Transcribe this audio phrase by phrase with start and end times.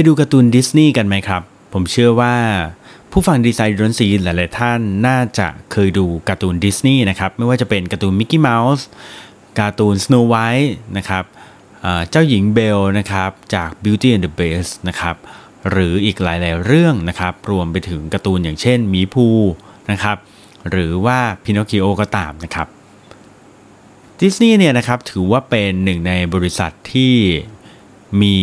[0.00, 2.34] ยดูการ์ตูนดิสนีย์กันไหมครับ ผมเชื่อว่า
[3.10, 8.86] ผู้ฟัง Design You Don't See หลาย ๆ ท่านน่าจะเคยดูการ์ตูนดิสนีย์นะครับ ไม่ว่าจะเป็นการ์ตูนมิกกี้เมาส์
[9.58, 11.24] การ์ตูนสโนว์ไวท์นะครับ
[12.10, 15.16] เจ้าหญิงเบลล์นะครับจาก Beauty and the Beast นะครับ
[15.70, 19.26] หรืออีกหลาย ๆ เรื่องนะครับรวมไปถึงการ์ตูนอย่างเช่นหมีพูห์
[19.90, 20.16] นะครับ
[20.70, 22.66] หรือว่าพินอคคิโอก็ตามนะครับ
[24.20, 27.14] ดิสนีย์เนี่ยนะครับถือว่าเป็นหนึ่งในบริษัทที่
[28.22, 28.38] มี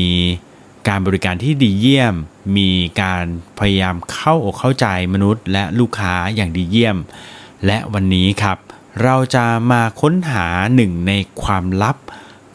[0.87, 2.15] การบริการที่ดีเยี่ยม
[2.57, 3.25] มีการ
[3.59, 6.97] พยายามเข้าอกเข้าใจมนุษย์และลูกค้าอย่างดีเยี่ยม
[7.65, 8.57] และวันนี้ครับ
[9.03, 11.97] เราจะมาค้นหาหนึ่งในความลับ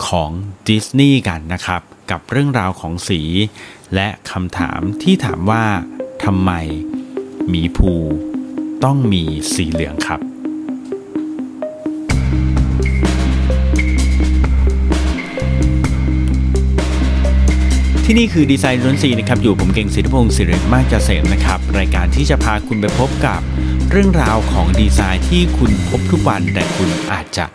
[0.07, 0.31] ของ
[0.69, 3.21] ดิสนีย์กันนะครับ กับเรื่องราวของสี
[3.95, 5.65] และคำถามที่ถามว่า
[6.25, 6.53] ทำไม
[7.49, 7.93] หมีภู
[8.85, 9.23] ต้องมี
[9.55, 10.21] สีเหลืองครับ
[18.09, 23.41] ที่นี่คือดีไซน์ร้นสีนะครับ อยู่ผมเก่งศิริพงศ์ศิริมากเกษมนะครับ รายการที่จะพาคุณไปพบกับ
[23.91, 27.47] เรื่องราวของดีไซน์ที่คุณพบทุกวัน แต่คุณอาจจะ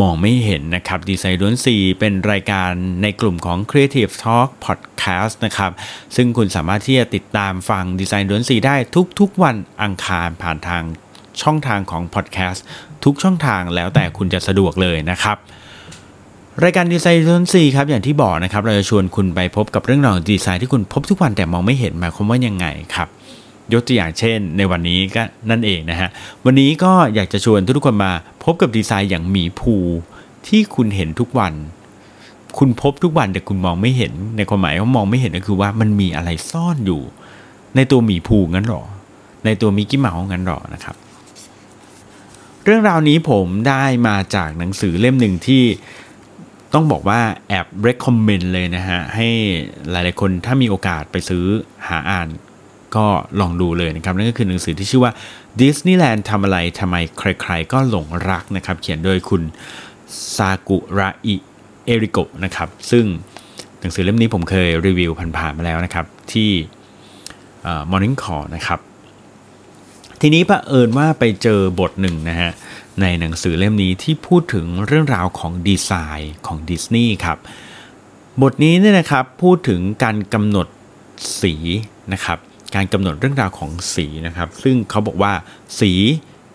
[0.00, 2.70] มองไม่เห็นนะครับดีไซน์ล้วนสีเป็นรายการ
[3.02, 5.70] ในกลุ่มของ Creative Talk Podcast นะครับ
[6.16, 8.76] ซึ่งคุณสามารถที่จะติดตามฟังดีไซน์ล้วนสีได้
[9.20, 10.82] ทุกๆวันอังคารผ่านทาง
[11.42, 12.60] ช่องทางของ Podcast
[13.04, 15.38] ทุกช่องทางแล้วแต่คุณจะสะดวกเลยนะครับ
[16.64, 23.08] รายการดีไซน์ต้นซีครับอย่างที่บอกนะครับเราจะชวนคุณไปพบกับเรื่องราวดีไซน์ที่คุณพบทุกวันแต่มองไม่เห็นหมายความว่ายังไงครับ
[23.72, 26.08] ยกตัวอย่างเช่น ในวันนี้ก็นั่นเองนะฮะ
[26.44, 28.12] วันนี้ก็อยากจะชวนทุกคนมา
[28.44, 29.74] พบกับดีไซน์อย่างหมีภู
[30.46, 31.54] ที่คุณเห็นทุกวัน
[32.58, 37.02] คุณพบทุกวันแต่คุณมองไม่เห็น ในความหมายว่ามองไม่เห็นก็คือว่ามันมีอะไรซ่อนอยู่
[37.76, 38.82] ในตัวหมีภูงั้นหรอ
[39.44, 40.96] ในตัวมิกกี้เมาส์งั้นหรอนะครับ
[42.64, 45.62] เรื่องราวนี้ผมได้มาจากหนังสือเล่มหนึ่งที่
[46.74, 49.28] ต้องบอกว่าแอบ recommend เลยนะฮะ ให้
[49.90, 51.44] หลายๆคนถ้ามีโอกาสไปซื้อ
[51.88, 52.28] หาอ่าน
[52.96, 53.06] ก็
[53.40, 55.12] ลองดูเลยนะครับ นั่นก็คือหนังสือที่ชื่อว่า
[55.60, 59.42] Disneyland ทำอะไรทำไมใครๆ ก็หลงรักนะครับ เขียนโดยคุณ
[60.36, 61.36] ซากุระอิ
[61.84, 63.04] เอริโกนะครับ ซึ่ง
[63.80, 66.50] หนังสือเล่มนี้ผมเคยรีวิวผ่านๆมาแล้วนะครับ ที่
[67.90, 68.80] Morning Call นะครับ
[70.20, 72.50] ทีนี้ประเอิญว่าไปเจอบทหนึ่งนะฮะ
[73.00, 77.38] ในหนังสือเล่มนี้ที่พูดถึงเรื่องราวของดีไซน์ของดิสนีย์ครับ
[78.42, 80.66] บทนี้เนี่ยนะครับพูดถึงการกำหนด
[81.40, 81.54] สี
[82.12, 82.38] นะครับ
[82.74, 85.32] การกำหนดเรื่องราวของสีนะครับ ซึ่งเขาบอกว่า
[85.80, 85.92] สี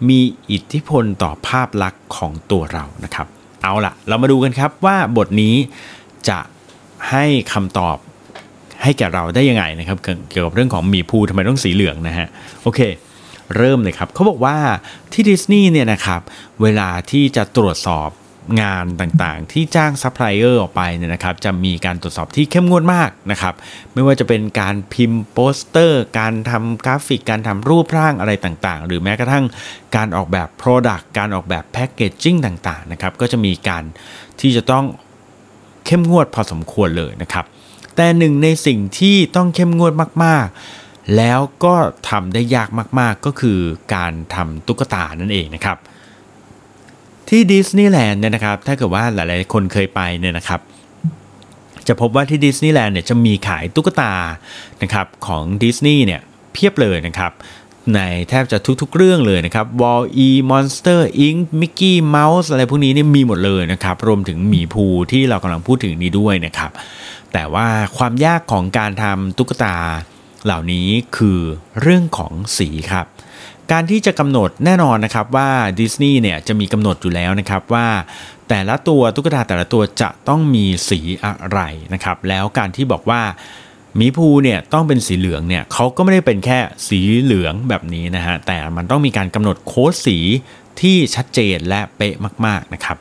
[0.09, 0.19] มี
[0.51, 3.28] อิทธิพลต่อภาพลักษณ์ของตัวเรานะครับ
[3.62, 5.56] เอาล่ะ เรามาดูกันครับว่าบทนี้
[6.30, 6.40] จะ
[7.09, 7.97] ให้คำตอบ
[8.84, 9.97] ให้แก่เราได้ยังไงนะครับ
[10.30, 12.28] เกี่ยวกับเรื่องของหมีพูห์ทำไมต้องสีเหลืองนะฮะ
[12.63, 12.80] โอเค
[13.57, 14.57] เริ่มเลยครับเขาบอกว่า
[15.12, 16.22] ที่ดิสนีย์เนี่ยนะครับ
[16.62, 18.09] เวลาที่จะตรวจสอบ
[18.62, 23.53] งานต่างๆ ที่จ้างซัพพลายเออร์ออกไปเนี่ยนะครับจะมีการตรวจสอบที่เข้มงวดมากนะครับ
[23.94, 29.45] ไม่ว่าจะเป็นการพิมพ์โปสเตอร์ การทำกราฟิก การทำรูปร่างอะไรต่างๆ หรือแม้กระทั่ง
[29.95, 33.83] การออกแบบ Product การออกแบบ packaging ต่างๆนะครับก็จะมีการ
[34.41, 34.85] ที่จะต้อง
[35.85, 37.45] เข้มงวดพอสมควรเลยนะครับ
[37.95, 40.56] แต่หนึ่งในสิ่งที่ต้องเข้มงวดมากๆ
[41.16, 41.75] แล้วก็
[42.09, 42.69] ทำได้ยาก
[43.00, 43.59] มากๆก็คือ
[43.95, 45.78] การทำตุ๊กตานั่นเองนะครับ
[47.29, 50.62] ที่ดิสนีย์แลนด์เนี่ยนะครับ ถ้าเกิดว่าหลายๆคนเคยไปเนี่ยนะครับ
[51.88, 54.13] จะพบว่าที่ดิสนีย์แลนด์เนี่ยจะมีขายตุ๊กตา
[54.81, 56.22] นะครับของดิสนีย์เนี่ย
[56.53, 57.31] เพียบเลยนะครับ
[57.95, 66.72] ในแทบจะทุกๆเรื่องเลยนะครับ Wall E Monster Inc Mickey Mouse อะไรพวกนี้นี่มีหมดเลยนะครับ รวมถึงหมีภูที่เรากำลังพูดถึงนี้ด้วยนะครับ
[67.33, 69.75] แต่ว่าความยากของการทำตุ๊กตา
[70.46, 70.88] เหล่านี้
[71.18, 71.40] คือ
[71.81, 73.06] เรื่องของสีครับ
[73.72, 77.88] การที่จะกำหนดแน่นอนนะครับว่าดิสนีย์เนี่ยจะมีกำหนดอยู่แล้วนะครับว่า
[78.50, 81.59] แต่ละตัวตุ๊กตาแต่ละตัวจะต้องมีสีอะไร
[81.94, 83.22] นะครับ แล้วการที่บอกว่า
[84.00, 90.18] มีภูเนี่ยต้องเป็นสีเหลืองเนี่ยเขาก็ไม่ได้เป็นแค่สีเหลืองแบบนี้นะฮะแต่มันต้องมีการกำหนดโค้ดสี
[90.81, 92.16] ที่ชัดเจนและเป๊ะ
[92.46, 92.97] มาก ๆนะครับ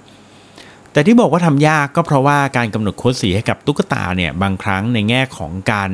[0.93, 5.91] แต่ที่บอกว่าทำยากก็เพราะว่าการกำหนดโค้ดสีให้กับตุ๊กตาเนี่ยบางครั้งในแง่ของการ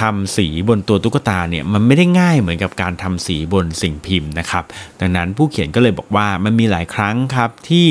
[0.00, 4.64] ทำสีบนตัวตุ๊กตาเนี่ยมันไม่ได้ง่ายเหมือนกับการทำสีบนสิ่งพิมพ์นะครับ
[5.00, 7.88] ดังนั้นผู้เขียนก็เลยบอกว่ามันมีหลายครั้งครับที่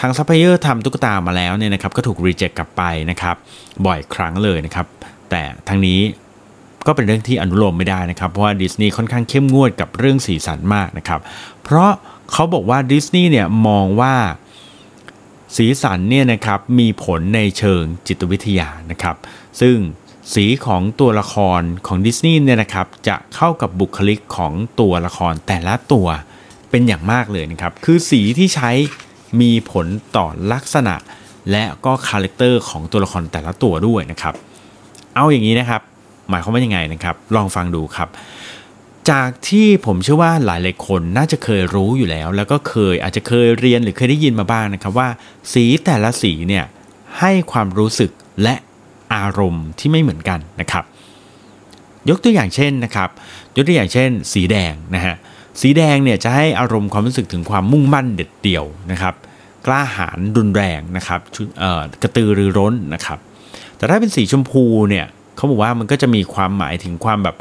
[0.00, 3.36] ทางซัพพลายเออร์ทำตุ๊กตามาแล้วเนี่ยนะครับก็ถูก reject กลับไปนะครับ
[3.86, 4.86] บ่อยครั้งเลยนะครับ
[5.30, 6.00] แต่ทั้งนี้
[6.86, 11.20] ก็เป็นเรื่องที่อนุโลมไม่ได้นะครับ เพราะว่าดิสนีย์ค่อนข้างเข้มงวดกับเรื่องสีสันมากนะครับ
[11.62, 11.90] เพราะ
[12.32, 14.14] เขาบอกว่าดิสนีย์เนี่ยมองว่า
[15.56, 19.16] สีสันเนี่ยนะครับมีผลในเชิงจิตวิทยานะครับ
[19.60, 19.76] ซึ่ง
[20.34, 26.06] สีของตัวละครของดิสนีย์เนี่ยนะครับจะเข้ากับบุคลิกของตัวละครแต่ละตัว
[26.70, 28.70] เป็นอย่างมากเลยนะครับคือสีที่ใช้
[29.40, 29.86] มีผล
[30.16, 30.94] ต่อลักษณะ
[31.50, 34.34] และก็คาแรคเตอร์ของตัวละครแต่ละตัวด้วยนะครับ
[35.14, 35.80] เอาอย่างนี้นะครับ
[36.30, 38.08] หมายความว่ายังไงนะครับ ลองฟังดูครับ
[39.10, 45.08] จากที่ผมเชื่อว่าหลายหลายคนน่าจะเคยรู้อยู่แล้ว แล้วก็เคยอาจจะเคยเรียนหรือเคยได้ยินมาบ้างนะครับว่า
[45.52, 46.64] สีแต่ละสีเนี่ย
[47.18, 48.10] ให้ความรู้สึก
[48.42, 48.54] และ
[49.14, 50.84] อารมณ์ที่ไม่เหมือนกันนะครับ
[52.10, 53.10] ยกตัวอย่างเช่นนะครับ
[53.56, 55.14] ยกตัวอย่างเช่น สีแดงนะฮะ
[55.60, 59.14] สีแดงเนี่ยจะให้อารมณ์ความรู้สึกถึงความมุ่งมั่นเด็ดเดี่ยวนะครับ
[59.66, 61.20] กล้าหาญรุนแรงนะครับ
[62.02, 63.18] กระตือรือร้นนะครับ
[63.76, 65.06] แต่ถ้าเป็นสีชมพูเนี่ย
[65.36, 67.36] เขาบอกว่ามันก็จะมีความหมายถึงความแบบ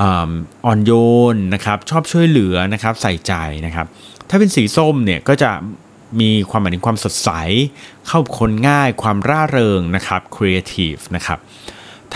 [0.00, 0.92] อ่อนโย
[1.34, 3.32] นนะครับ ชอบช่วยเหลือนะครับ ใส่ใจ
[3.66, 3.86] นะครับ
[4.28, 5.50] ถ้าเป็นสีส้มเนี่ยก็จะ
[6.20, 7.30] มีความหมายถึงความสดใส
[8.08, 11.38] เข้าคนง่ายความร่าเริงนะครับ creative นะครับ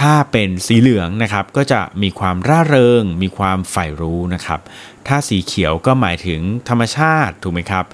[0.01, 4.61] ถ้าเป็นสีเหลืองนะครับก็จะมีความร่าเริง มีความใฝ่รู้นะครับ
[5.07, 7.85] ถ้าสีเขียวก็หมายถึงธรรมชาติถูกไหมครับ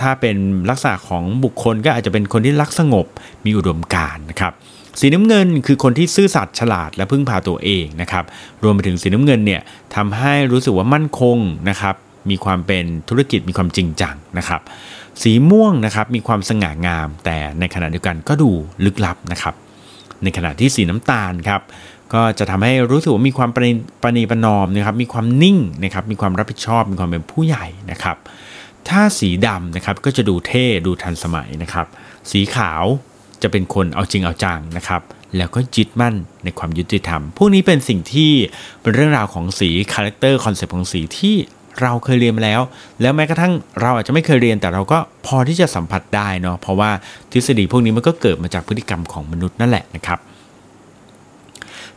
[0.00, 0.36] ถ้าเป็น
[0.70, 3.06] ลักษณะของบุคคลก็อาจจะเป็นคนที่รักสงบ
[3.44, 4.52] มีอุดมการณ์นะครับ
[5.00, 8.24] สีน้ำเงินคือคนที่ซื่อสัตย์ฉลาดและพึ่งพาตัวเองนะครับ
[8.62, 9.60] รวมไปถึงสีน้ำเงินเนี่ย
[9.96, 11.36] ทำให้รู้สึกว่ามั่นคง
[11.68, 11.94] นะครับ
[12.30, 14.60] มีความเป็นธุรกิจมีความจริงจังนะครับ
[15.22, 18.50] สีม่วงนะครับมีความสง่างาม แต่ในขณะเดียวกันก็ดู
[18.84, 19.54] ลึกลับนะครับ
[20.22, 21.60] ในขณะที่สีน้ำตาลครับ
[22.14, 23.56] ก็จะทำให้รู้สึกว่ามีความป
[24.04, 28.16] ระณีประนอมนะครับ มีความนิ่งนะครับ มีความรับผิดชอบ มีความเป็นผู้ใหญ่นะครับ
[28.88, 31.86] ถ้าสีดำนะครับก็จะดูเท่ดูทันสมัยนะครับ
[32.30, 32.84] สีขาว
[33.42, 35.02] จะเป็นคนเอาจริงเอาจังนะครับ
[35.36, 36.14] แล้วก็จิตมั่น
[36.44, 38.32] ในความยุติธรรม พวกนี้เป็นสิ่งที่
[38.80, 41.36] เป็นเรื่องราวของสีคาแรคเตอร์คอนเซปต์ของสีที่
[41.82, 42.60] เราเคยเรียนมาแล้ว
[43.00, 46.90] แล้วแม้กระทั่งเราอาจจะไม่เคยเรียนแต่เราก็พอที่จะสัมผัสได้เนาะเพราะว่า
[47.32, 50.18] ทฤษฎีพวกนี้มันก็เกิดมาจากพฤติกรรมของมนุษย์นั่นแหละนะครับ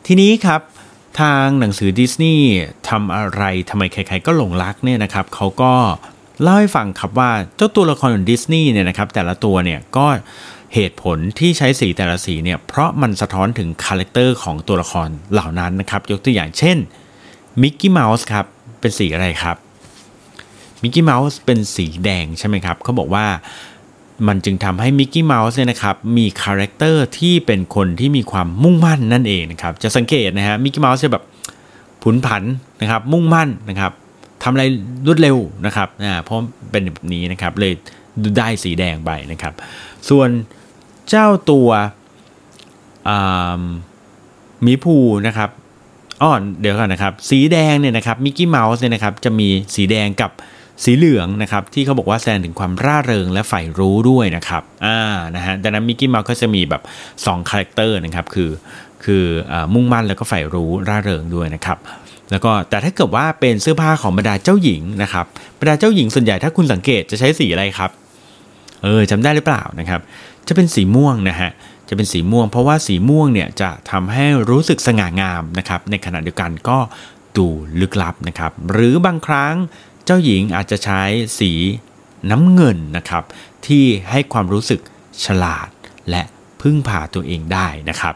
[0.05, 0.61] ทีนี้ครับ
[1.19, 2.47] ทางหนังสือดิสนีย์
[2.89, 5.73] ทำอะไรทำไมใครๆก็หลงรักเนี่ยนะครับเขาก็
[6.41, 10.05] เล่าให้ฟังครับว่าเจ้าตัวละครของดิสนีย์เนี่ยนะครับแต่ละตัวเนี่ยก็
[10.73, 16.77] เหตุผลที่ใช้สีแต่ละสีเนี่ยเพราะมันสะท้อนถึงคาแรคเตอร์ของตัวละครเหล่านั้นนะครับยกตัวอย่างเช่น
[17.61, 18.45] มิกกี้เมาส์ครับ
[18.83, 19.57] เป็นสีอะไรครับ
[20.81, 23.25] มิกกี้เมาส์เป็นสีแดงใช่ไหมครับเขาบอกว่า
[24.27, 31.23] มันจึงทำให้มิกกี้เมาส์เนี่ยนะครับมีคาแรคเตอร์ที่เป็นคนที่มีความมุ่งมั่นนั่นเองนะครับจะสังเกตนะฮะมิกกี้เมาส์จะแบบ
[32.03, 32.43] ผุนผัน
[32.81, 33.91] นะครับมุ่งมั่นนะครับ
[34.43, 34.63] ทำอะไร
[35.07, 36.37] รวดเร็วนะครับนะเพราะ
[36.71, 37.73] เป็นแบบนี้นะครับเลย
[38.37, 39.53] ได้สีแดงไปนะครับ
[40.09, 40.29] ส่วน
[41.09, 41.69] เจ้าตัว
[44.65, 44.95] มีภู
[45.27, 45.49] นะครับ
[46.23, 50.31] อ๋อเดี๋ยวก่อนนะครับ สีแดงเนี่ยนะครับมิกกี้เมาส์เนี่ยนะครับจะมีสีแดงกับ
[50.83, 54.99] สีเหลืองนะครับที่เขาบอกว่าแสดงถึงความร่าเริงและใฝ่รู้ด้วยนะครับอ่า
[55.35, 56.81] นะฮะดังนั้นมิกกี้เมาส์ก็จะมีแบบ
[57.15, 58.49] 2คาแรคเตอร์นะครับคือ
[59.03, 61.77] คือมุ่งมั่นแล้วก็ใฝ่รู้ร่าเริงด้วยนะครับ
[62.31, 65.25] แล้วก็แต่ถ้าเกิดว่าเป็นเสื้อผ้าของบรรดาเจ้าหญิงนะครับ
[65.59, 67.91] บรรดาเจ้าหญิงส่วนใหญ่ถ้าคุณสังเกตจะใช้สีอะไรครับ
[68.83, 70.01] เออจำได้หรือเปล่านะครับ
[70.47, 71.49] จะเป็นสีม่วงนะฮะ
[71.93, 76.77] จะเป็นสีม่วง เพราะว่าสีม่วงเนี่ยจะทำให้รู้สึกสง่างามนะครับ ในขณะเดียวกันก็
[77.37, 77.47] ดู
[77.81, 79.55] ลึกลับนะครับ หรือบางครั้ง
[80.05, 81.01] เจ้าหญิงอาจจะใช้
[81.39, 81.51] สี
[82.31, 83.23] น้ำเงินนะครับ
[83.67, 84.79] ที่ให้ความรู้สึก
[85.25, 85.69] ฉลาด
[86.09, 86.23] และ
[86.61, 88.15] พึ่งพาตัวเองได้นะครับ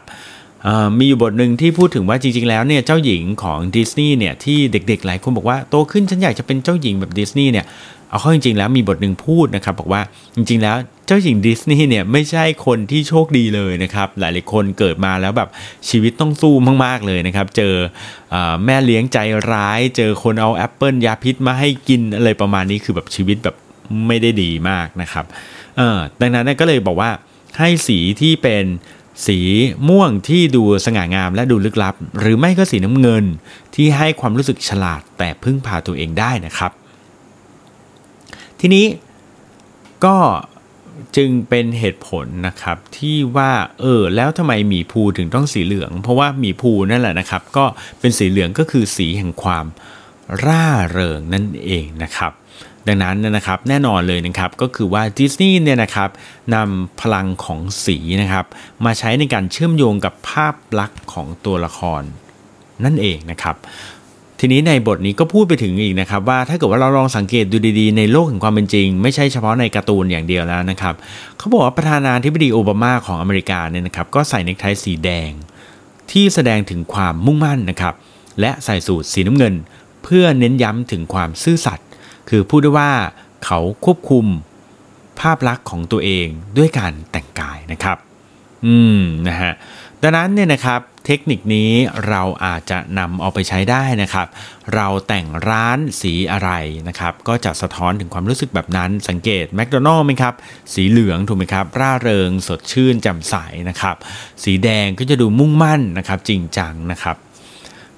[0.98, 7.66] มีอยู่บทหนึ่งที่พูดถึงว่าจริงๆแล้วเนี่ยเจ้าหญิงของดิสนีย์เนี่ยที่เด็กๆหลายคนบอกว่าโตขึ้นฉันอยากจะเป็นเจ้าหญิงแบบดิสนีย์เนี่ย
[8.10, 10.00] เอาเข้าจริงๆแล้วมีบทหนึ่งพูดนะครับบอกว่า
[10.34, 10.76] จริงๆแล้ว
[11.10, 15.48] เจ้าหญิงดิสนีย์เนี่ยไม่ใช่คนที่โชคดีเลยนะครับหลายๆคนเกิดมาแล้วแบบ
[15.88, 16.54] ชีวิตต้องสู้
[16.84, 17.74] มากๆเลยนะครับ เจอ
[18.34, 19.18] อแม่เลี้ยงใจ
[19.52, 23.56] ร้าย เจอคนเอาแอปเปิลยาพิษมาให้กินอะไรประมาณนี้คือแบบชีวิตแบบ
[24.06, 25.24] ไม่ได้ดีมากนะครับ
[25.76, 27.10] เออดังนั้นก็เลยบอกว่า
[27.58, 28.64] ให้สีที่เป็น
[29.26, 29.38] สี
[29.88, 33.24] ม่วงที่ดูสง่างามและดูลึกลับ หรือไม่ก็สีน้ำเงิน
[33.74, 36.72] ที่ให้ความรู้สึกฉลาดแต่พึ่งพาตัวเองได้นะครับ
[38.60, 38.86] ทีนี้
[40.06, 40.16] ก็
[41.16, 47.64] จึงเป็นเหตุผลนะครับที่ว่าเออแล้วทำไมหมีภูถึงต้องสีเหลือง เพราะว่าหมีภูนั่นแหละนะครับ ก็
[48.00, 49.66] เป็นสีเหลืองก็คือสีแห่งความ
[50.44, 52.32] ร่าเริงนั่นเองนะครับ
[52.86, 56.10] ดังนั้นนะครับแน่นอนเลยนะครับก็คือว่าดิสนีย์เนี่ยนะครับ
[56.54, 58.46] นำพลังของสีนะครับ
[58.84, 62.02] มาใช้ในการเชื่อมโยงกับภาพลักษณ์ของตัวละคร
[62.84, 63.56] นั่นเองนะครับ
[64.40, 70.94] ทีนี้ในบทนี้ก็พูดไปถึงอีกนะครับว่าถ้าเกิดว่าเราลองสังเกตดูดีๆในโลกแห่งความเป็นจริง ไม่ใช่เฉพาะในการ์ตูนอย่างเดียวแล้วนะครับ
[71.38, 75.30] เขาบอกว่าประธานาธิบดีโอบามาของอเมริกาเนี่ยนะครับก็ใส่เนคไทสีแดง
[76.10, 77.94] ที่แสดงถึงความมุ่งมั่นนะครับ
[78.40, 79.54] และใส่สูทสีน้ำเงิน
[80.04, 81.86] เพื่อเน้นย้ำถึงความซื่อสัตย์
[82.28, 82.90] คือพูดได้ว่า
[83.44, 84.26] เขาควบคุม
[85.20, 86.26] ภาพลักษณ์ของตัวเอง
[86.58, 87.98] ด้วยการแต่งกายนะครับ
[88.66, 89.52] อืมนะฮะ
[90.02, 90.80] ดังนั้นเนี่ยนะครับ
[91.10, 91.72] เทคนิคนี้
[92.08, 94.28] เราอาจจะนำเอาไปใช้ได้นะครับ
[94.74, 96.50] เราแต่งร้านสีอะไร
[96.88, 100.34] นะครับ ก็จะสะท้อนถึงความรู้สึกแบบนั้น สังเกตแมคโดนัลล์ไหมครับ
[100.74, 103.34] สีเหลืองถูกไหมครับ ร่าเริงสดชื่นแจ่มใส
[103.68, 103.96] นะครับ
[104.44, 107.16] สีแดงก็จะดูมุ่งมั่นนะครับ จริงจังนะครับ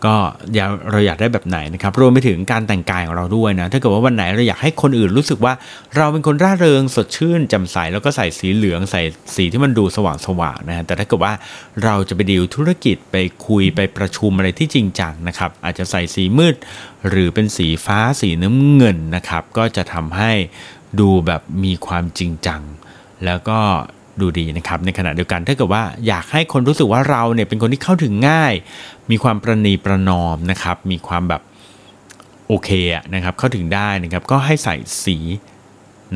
[0.07, 0.17] ก็
[0.55, 5.53] อยาเราอยากได้แบบไหนนะครับรวมไปถึงการแต่งกายของเราด้วยนะถ้าเกิดว่าวันไหนเราอยากให้คนอื่นรู้สึกว่า
[5.97, 9.03] เราเป็นคนร่าเริงสดชื่นแจ่มใสแล้วก็ใส่สีเหลืองใส่
[9.35, 11.33] สีที่มันดูสว่างสว่างๆนะฮะแต่ถ้าเกิดว่า
[11.85, 13.17] เราจะไปดีลธุรกิจไป
[13.47, 16.55] คุยไปประชุมอะไรที่จริงจังนะครับอาจจะใส่สีมืด
[17.09, 20.33] หรือเป็นสีฟ้าสีน้ำเงินนะครับก็จะทำให้
[21.01, 22.63] ดูแบบมีความจริงจัง
[23.25, 23.61] แล้วก็
[24.23, 28.55] ดูดีนะครับในขณะเดียวกันถ้าเกิดว่าอยากให้คนรู้สึกว่าเราเนี่ยเป็นคนที่เข้าถึงง่าย
[29.11, 31.43] มีความประนีประนอมนะครับ มีความแบบ
[32.49, 32.71] โอเค
[33.15, 34.75] นะครับเข้าถึงได้นะครับก็ให้ใส่
[35.05, 35.19] สี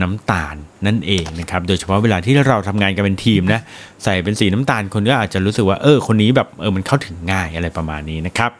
[0.02, 0.56] น้ำตาล
[0.86, 3.60] นั่นเองนะครับ โดยเฉพาะเวลาที่เราทำงานกันเป็นทีมนะ
[4.04, 8.50] ใส่เป็นสีน้ำตาลคนก็อาจจะรู้สึกว่าเออคนนี้แบบเออมันเข้าถึงง่ายอะไรประมาณนี้นะครับ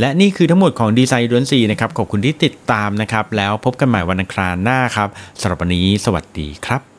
[0.00, 5.08] และนี่คือทั้งหมดของดีไซน์ล้วนสีนะครับขอบคุณที่ติดตามนะครับ แล้วพบกันใหม่วันอังคารหน้าครับ
[5.40, 6.91] สำหรับวันนี้สวัสดีครับ